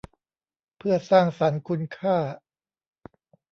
[0.77, 2.17] เพื่อสร้างสรรค์คุณค่า